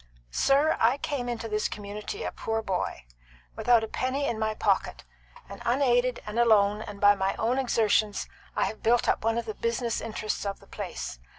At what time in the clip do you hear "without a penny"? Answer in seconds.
3.55-4.25